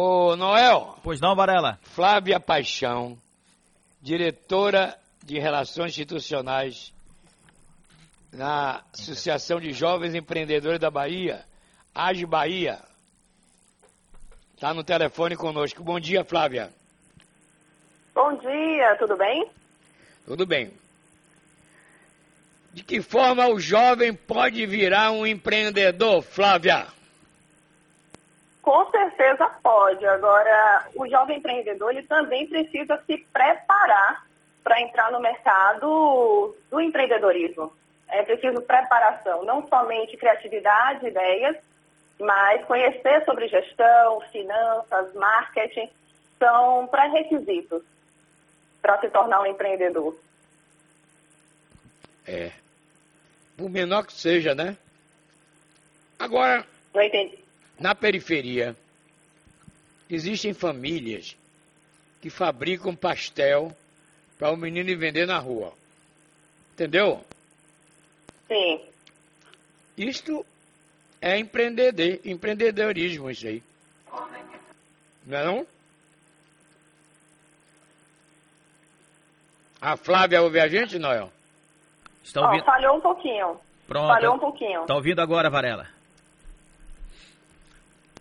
[0.00, 0.96] Ô, Noel.
[1.02, 1.76] Pois não, Varela.
[1.82, 3.18] Flávia Paixão,
[4.00, 6.94] diretora de Relações Institucionais
[8.32, 11.44] na Associação de Jovens Empreendedores da Bahia,
[11.92, 12.78] Age Bahia.
[14.54, 15.82] Está no telefone conosco.
[15.82, 16.70] Bom dia, Flávia.
[18.14, 19.50] Bom dia, tudo bem?
[20.24, 20.70] Tudo bem.
[22.72, 26.86] De que forma o jovem pode virar um empreendedor, Flávia?
[28.68, 30.04] Com certeza pode.
[30.04, 34.26] Agora, o jovem empreendedor ele também precisa se preparar
[34.62, 37.72] para entrar no mercado do empreendedorismo.
[38.08, 41.56] É preciso preparação, não somente criatividade, ideias,
[42.20, 45.88] mas conhecer sobre gestão, finanças, marketing,
[46.38, 47.82] são pré-requisitos
[48.82, 50.14] para se tornar um empreendedor.
[52.26, 52.52] É.
[53.56, 54.76] Por menor que seja, né?
[56.18, 57.47] Agora, Não entendi.
[57.78, 58.76] Na periferia,
[60.10, 61.36] existem famílias
[62.20, 63.74] que fabricam pastel
[64.38, 65.72] para o menino ir vender na rua.
[66.72, 67.24] Entendeu?
[68.48, 68.80] Sim.
[69.96, 70.44] Isto
[71.20, 73.62] é empreendedor, empreendedorismo, isso aí.
[75.26, 75.66] Não é não?
[79.80, 81.30] A Flávia ouve a gente, Noel?
[82.22, 82.64] Está ouvindo?
[82.64, 83.60] falhou um pouquinho.
[83.86, 84.08] Pronto.
[84.08, 84.86] Falhou um pouquinho.
[84.86, 85.97] Tá ouvindo agora, Varela?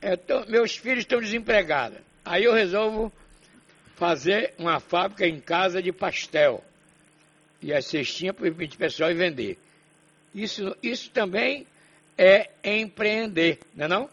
[0.02, 2.00] É, tô- meus filhos estão desempregados.
[2.24, 3.12] Aí eu resolvo
[3.96, 6.64] fazer uma fábrica em casa de pastel.
[7.62, 9.58] E a cestinha para o pessoal ir vender.
[10.34, 11.66] Isso, isso também
[12.18, 14.10] é empreender, não é não?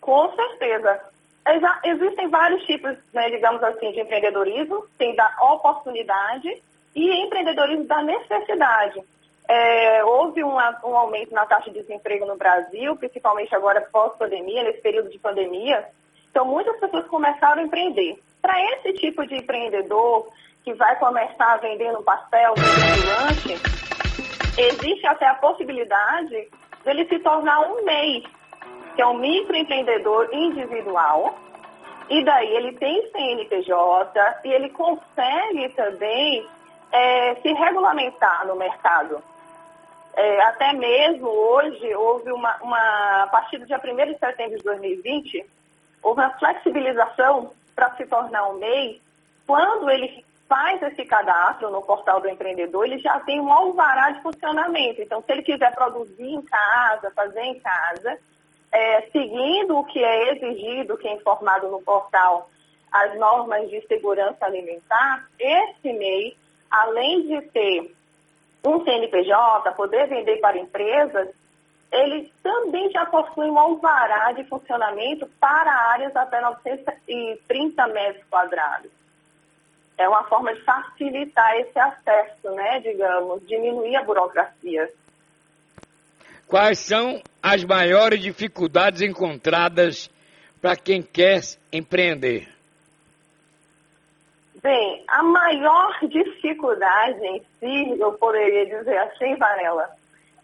[0.00, 1.00] Com certeza.
[1.46, 4.86] Exa- Existem vários tipos, né, digamos assim, de empreendedorismo.
[4.98, 6.48] Tem da oportunidade
[6.94, 9.00] e empreendedorismo da necessidade.
[9.48, 14.80] É, houve um, um aumento na taxa de desemprego no Brasil, principalmente agora pós-pandemia, nesse
[14.80, 15.86] período de pandemia.
[16.30, 18.18] Então, muitas pessoas começaram a empreender.
[18.40, 20.28] Para esse tipo de empreendedor
[20.64, 23.60] que vai começar vendendo pastel, vendendo lanche,
[24.56, 26.48] existe até a possibilidade
[26.84, 28.24] dele se tornar um MEI,
[28.94, 31.34] que é um microempreendedor individual,
[32.08, 36.46] e daí ele tem CNPJ e ele consegue também
[36.92, 39.22] eh, se regulamentar no mercado.
[40.14, 44.64] É, até mesmo hoje, houve uma, uma, a partir do dia 1 de setembro de
[44.64, 45.46] 2020,
[46.02, 49.00] houve uma flexibilização para se tornar um MEI.
[49.46, 54.22] Quando ele faz esse cadastro no portal do empreendedor, ele já tem um alvará de
[54.22, 55.00] funcionamento.
[55.00, 58.18] Então, se ele quiser produzir em casa, fazer em casa,
[58.70, 62.50] é, seguindo o que é exigido, que é informado no portal,
[62.92, 66.36] as normas de segurança alimentar, esse MEI,
[66.70, 67.94] além de ter
[68.64, 71.28] um CNPJ, poder vender para empresas,
[71.90, 78.90] ele também já possui um alvará de funcionamento para áreas até 930 metros quadrados.
[79.98, 84.90] É uma forma de facilitar esse acesso, né, digamos, diminuir a burocracia.
[86.46, 90.10] Quais são as maiores dificuldades encontradas
[90.60, 91.40] para quem quer
[91.72, 92.51] empreender?
[94.62, 99.90] Bem, a maior dificuldade em si, eu poderia dizer assim, Varela,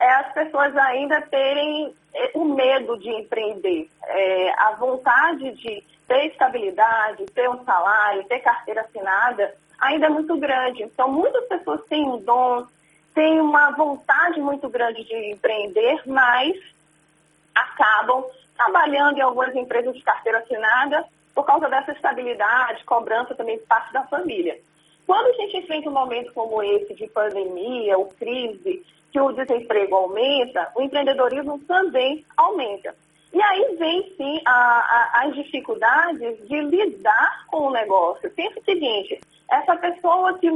[0.01, 6.27] é as pessoas ainda terem eh, o medo de empreender, é, a vontade de ter
[6.27, 10.83] estabilidade, ter um salário, ter carteira assinada, ainda é muito grande.
[10.83, 12.67] Então, muitas pessoas têm um dom,
[13.15, 16.57] têm uma vontade muito grande de empreender, mas
[17.55, 18.25] acabam
[18.57, 21.05] trabalhando em algumas empresas de carteira assinada
[21.39, 24.59] por causa dessa estabilidade, cobrança também parte da família.
[25.07, 29.95] Quando a gente enfrenta um momento como esse de pandemia ou crise, que o desemprego
[29.95, 32.93] aumenta, o empreendedorismo também aumenta.
[33.33, 38.29] E aí vem sim a- a- as dificuldades de lidar com o negócio.
[38.33, 40.51] Pensa o seguinte, essa pessoa que,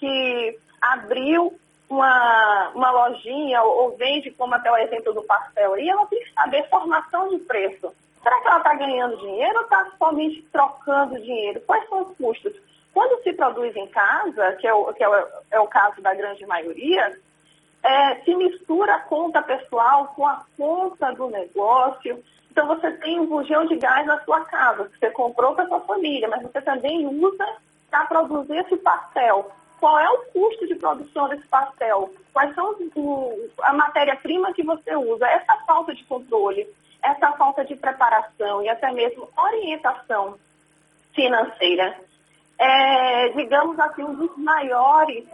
[0.00, 1.54] que abriu
[1.88, 6.18] uma, uma lojinha ou, ou vende, como até o exemplo do pastel aí, ela tem
[6.24, 7.94] que saber formação de preço.
[8.20, 11.60] Será que ela está ganhando dinheiro ou está somente trocando dinheiro?
[11.66, 12.52] Quais são os custos?
[12.92, 16.14] Quando se produz em casa, que é o, que é o, é o caso da
[16.14, 17.18] grande maioria,
[17.82, 22.22] é, se mistura a conta pessoal com a conta do negócio.
[22.50, 25.80] Então você tem um bujão de gás na sua casa, que você comprou para sua
[25.80, 27.46] família, mas você também usa
[27.90, 29.50] para produzir esse pastel.
[29.80, 32.10] Qual é o custo de produção desse pastel?
[32.32, 35.26] Quais são o- a matéria-prima que você usa?
[35.26, 36.66] Essa falta de controle,
[37.04, 40.38] essa falta de preparação e até mesmo orientação
[41.12, 41.96] financeira
[42.58, 45.24] é, digamos assim, um dos maiores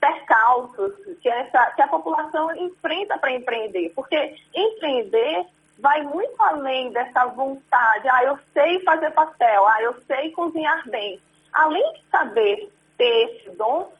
[0.00, 3.92] percalços que, essa, que a população enfrenta para empreender.
[3.94, 5.46] Porque empreender
[5.78, 8.08] vai muito além dessa vontade.
[8.08, 11.20] Ah, eu sei fazer pastel, ah, eu sei cozinhar bem.
[11.52, 13.90] Além de saber ter esse dom,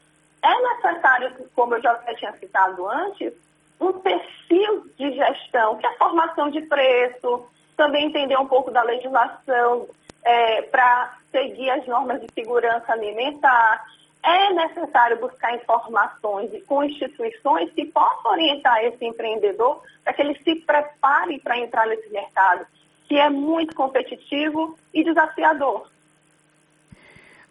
[0.43, 3.33] é necessário, como eu já tinha citado antes,
[3.81, 7.47] um perfil de gestão, que é a formação de preço,
[7.77, 9.89] também entender um pouco da legislação
[10.25, 13.85] é, para seguir as normas de segurança alimentar.
[14.25, 20.57] É necessário buscar informações com instituições que possam orientar esse empreendedor para que ele se
[20.57, 22.67] prepare para entrar nesse mercado,
[23.07, 25.89] que é muito competitivo e desafiador.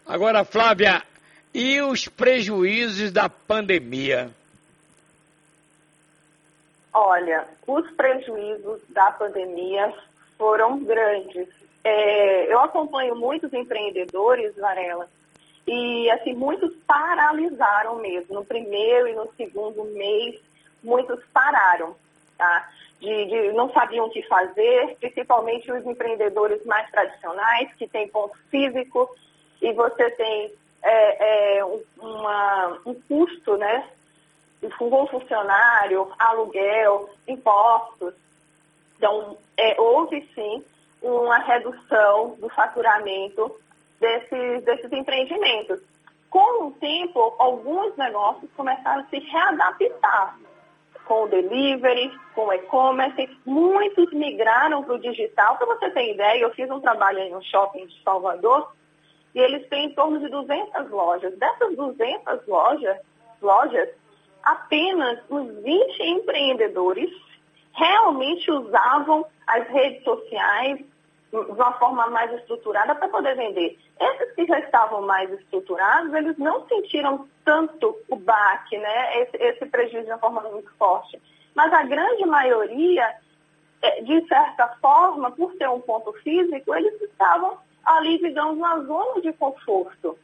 [0.06, 1.02] Agora, Flávia,
[1.54, 4.30] e os prejuízos da pandemia?
[6.98, 9.92] Olha, os prejuízos da pandemia
[10.38, 11.46] foram grandes.
[11.84, 15.06] É, eu acompanho muitos empreendedores, Varela,
[15.66, 18.36] e assim, muitos paralisaram mesmo.
[18.36, 20.40] No primeiro e no segundo mês,
[20.82, 21.94] muitos pararam,
[22.38, 22.66] tá?
[22.98, 28.38] De, de, não sabiam o que fazer, principalmente os empreendedores mais tradicionais, que têm ponto
[28.50, 29.14] físico,
[29.60, 30.50] e você tem
[30.82, 31.64] é, é,
[32.00, 33.86] uma, um custo, né?
[34.78, 38.14] Com funcionário, aluguel, impostos.
[38.96, 40.64] Então, é, houve sim
[41.02, 43.54] uma redução do faturamento
[44.00, 45.80] desses, desses empreendimentos.
[46.30, 50.38] Com o tempo, alguns negócios começaram a se readaptar
[51.06, 53.30] com o delivery, com o e-commerce.
[53.44, 55.56] Muitos migraram para o digital.
[55.56, 58.72] Para você ter ideia, eu fiz um trabalho em um shopping de Salvador
[59.34, 61.36] e eles têm em torno de 200 lojas.
[61.38, 62.98] Dessas 200 lojas,
[63.40, 63.88] lojas
[64.46, 67.10] apenas os 20 empreendedores
[67.74, 70.78] realmente usavam as redes sociais
[71.30, 73.76] de uma forma mais estruturada para poder vender.
[74.00, 79.22] Esses que já estavam mais estruturados, eles não sentiram tanto o baque, né?
[79.22, 81.20] esse, esse prejuízo de uma forma muito forte.
[81.52, 83.16] Mas a grande maioria,
[83.82, 89.20] é, de certa forma, por ter um ponto físico, eles estavam ali, digamos, na zona
[89.20, 90.16] de conforto.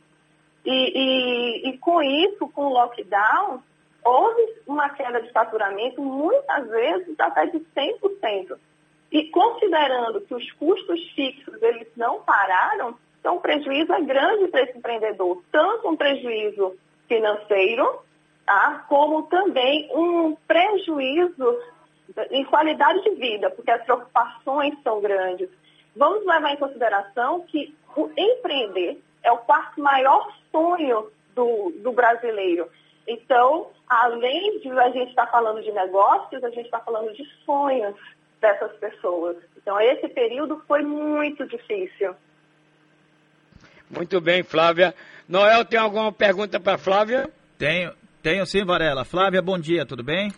[0.65, 3.61] E, e, e com isso, com o lockdown,
[4.05, 8.59] houve uma queda de faturamento, muitas vezes até de 100%.
[9.11, 14.63] E considerando que os custos fixos eles não pararam, então o prejuízo é grande para
[14.63, 16.77] esse empreendedor, tanto um prejuízo
[17.07, 18.01] financeiro,
[18.45, 21.59] tá, como também um prejuízo
[22.31, 25.49] em qualidade de vida, porque as preocupações são grandes.
[25.95, 32.69] Vamos levar em consideração que o empreender é o quarto maior sonho do, do brasileiro.
[33.07, 37.25] Então, além de a gente estar tá falando de negócios, a gente está falando de
[37.45, 37.95] sonhos
[38.41, 39.37] dessas pessoas.
[39.57, 42.15] Então, esse período foi muito difícil.
[43.91, 44.95] Muito bem, Flávia.
[45.29, 47.29] Noel, tem alguma pergunta para Flávia?
[47.59, 49.05] Tenho, tenho sim, Varela.
[49.05, 50.33] Flávia, bom dia, tudo bem?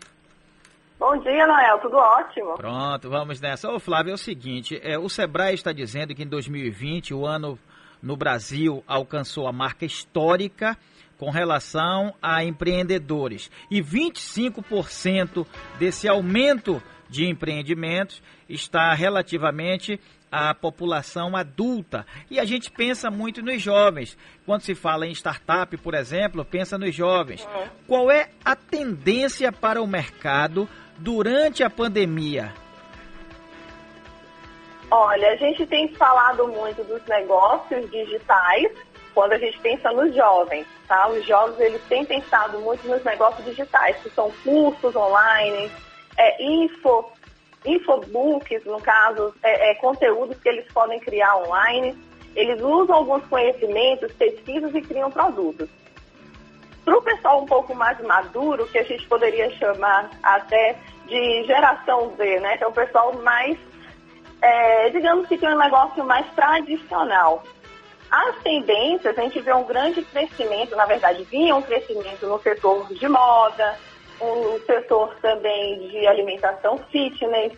[0.99, 2.55] Bom dia, Noel, tudo ótimo.
[2.55, 3.71] Pronto, vamos nessa.
[3.71, 7.59] Ô, Flávio, é o seguinte, é, o Sebrae está dizendo que em 2020 o ano
[8.03, 10.77] no Brasil alcançou a marca histórica
[11.19, 13.51] com relação a empreendedores.
[13.71, 15.47] E 25%
[15.79, 20.01] desse aumento de empreendimentos está relativamente
[20.31, 22.05] à população adulta.
[22.31, 24.19] E a gente pensa muito nos jovens.
[24.45, 27.47] Quando se fala em startup, por exemplo, pensa nos jovens.
[27.87, 30.69] Qual é a tendência para o mercado
[30.99, 32.53] durante a pandemia?
[34.91, 38.73] Olha, a gente tem falado muito dos negócios digitais
[39.15, 41.09] quando a gente pensa nos jovens, tá?
[41.09, 45.71] Os jovens, eles têm pensado muito nos negócios digitais, que são cursos online,
[46.19, 47.11] é, info,
[47.65, 51.97] infobooks, no caso, é, é, conteúdos que eles podem criar online.
[52.35, 55.69] Eles usam alguns conhecimentos, pesquisas e criam produtos.
[56.85, 62.13] Para o pessoal um pouco mais maduro, que a gente poderia chamar até de geração
[62.17, 62.57] Z, né?
[62.59, 63.57] Que é o pessoal mais,
[64.43, 67.43] é, digamos que tem um negócio mais tradicional.
[68.11, 72.87] As tendências, a gente vê um grande crescimento, na verdade, vinha um crescimento no setor
[72.93, 73.77] de moda,
[74.21, 77.53] o setor também de alimentação fitness,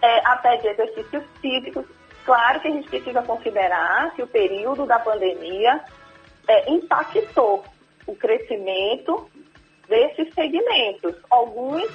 [0.00, 1.84] é, até de exercícios físicos.
[2.24, 5.80] Claro que a gente precisa considerar que o período da pandemia
[6.46, 7.64] é, impactou
[8.06, 9.30] o crescimento
[9.88, 11.14] desses segmentos.
[11.30, 11.90] Alguns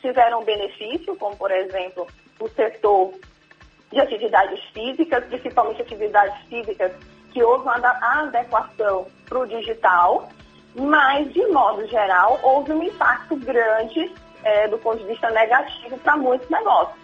[0.00, 2.06] tiveram benefício, como por exemplo
[2.38, 3.14] o setor
[3.90, 6.92] de atividades físicas, principalmente atividades físicas
[7.36, 10.26] que houve uma adequação para o digital,
[10.74, 14.10] mas de modo geral houve um impacto grande
[14.42, 16.96] é, do ponto de vista negativo para muitos negócios.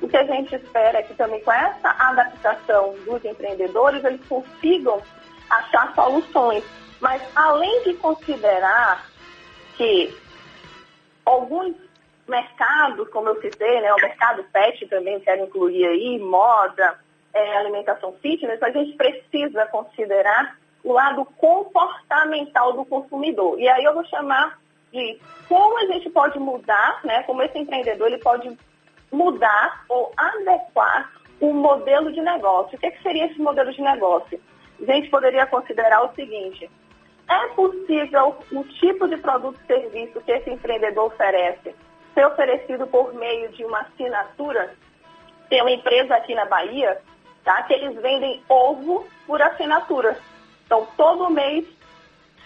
[0.00, 5.02] O que a gente espera é que também com essa adaptação dos empreendedores eles consigam
[5.50, 6.62] achar soluções
[7.00, 9.10] mas além de considerar
[9.76, 10.14] que
[11.24, 11.74] alguns
[12.28, 17.00] mercados, como eu citei, né, o mercado pet também quero incluir aí, moda,
[17.32, 23.58] é, alimentação fitness, a gente precisa considerar o lado comportamental do consumidor.
[23.58, 24.58] E aí eu vou chamar
[24.92, 25.18] de
[25.48, 28.56] como a gente pode mudar, né, como esse empreendedor ele pode
[29.12, 32.76] mudar ou adequar o modelo de negócio.
[32.76, 34.40] O que, é que seria esse modelo de negócio?
[34.80, 36.70] A gente poderia considerar o seguinte,
[37.28, 41.74] é possível o tipo de produto e serviço que esse empreendedor oferece
[42.14, 44.74] ser oferecido por meio de uma assinatura?
[45.48, 47.00] Tem uma empresa aqui na Bahia
[47.44, 50.16] tá, que eles vendem ovo por assinatura.
[50.66, 51.66] Então, todo mês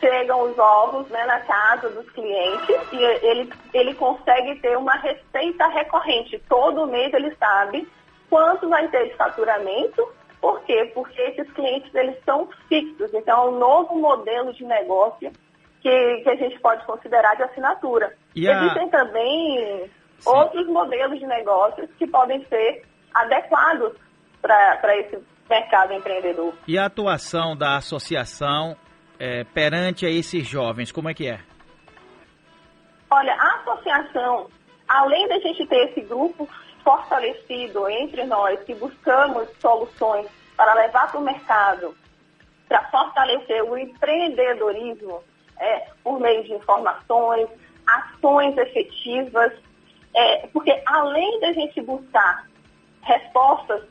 [0.01, 5.67] chegam os ovos né, na casa dos clientes e ele, ele consegue ter uma receita
[5.69, 6.43] recorrente.
[6.49, 7.89] Todo mês ele sabe
[8.29, 10.07] quanto vai ter de faturamento.
[10.41, 10.91] Por quê?
[10.95, 13.13] Porque esses clientes eles são fixos.
[13.15, 15.33] Então, é um novo modelo de negócio
[15.81, 18.15] que, que a gente pode considerar de assinatura.
[18.37, 18.41] A...
[18.41, 20.31] Existem também Sim.
[20.31, 22.85] outros modelos de negócios que podem ser
[23.15, 23.93] adequados
[24.45, 26.53] para esse mercado empreendedor.
[26.69, 28.77] E a atuação da associação
[29.19, 31.41] é, perante a esses jovens, como é que é?
[33.11, 34.51] Olha, a associação,
[34.87, 36.49] além da gente ter esse grupo
[36.83, 41.97] fortalecido entre nós, que buscamos soluções para levar para o mercado,
[42.69, 45.23] para fortalecer o empreendedorismo
[45.59, 47.49] é, por meio de informações,
[47.87, 49.53] ações efetivas,
[50.15, 52.47] é, porque além da gente buscar
[53.03, 53.83] respostas,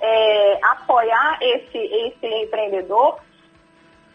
[0.00, 3.18] é, apoiar esse, esse empreendedor,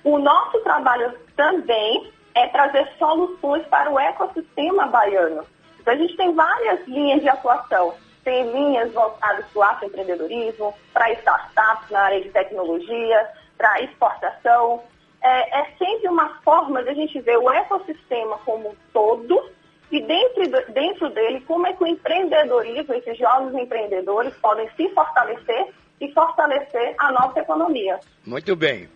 [0.03, 5.45] o nosso trabalho também é trazer soluções para o ecossistema baiano.
[5.79, 7.93] Então, a gente tem várias linhas de atuação.
[8.23, 14.83] Tem linhas voltadas para o afroempreendedorismo, para startups na área de tecnologia, para exportação.
[15.21, 19.51] É, é, sempre uma forma de a gente ver o ecossistema como um todo
[19.91, 25.67] e dentro, dentro dele como é que o empreendedorismo, esses jovens empreendedores podem se fortalecer
[26.00, 28.00] e fortalecer a nossa economia.
[28.25, 28.89] Muito bem.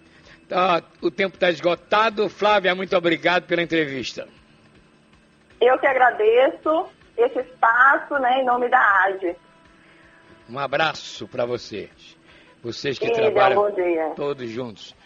[0.48, 2.30] Tá, o tempo está esgotado.
[2.30, 4.28] Flávia, muito obrigado pela entrevista.
[5.60, 6.88] Eu que agradeço
[7.18, 9.36] esse espaço né, em nome da AGE.
[10.50, 12.16] Um abraço para vocês.
[12.62, 14.96] Vocês que trabalham um todos juntos.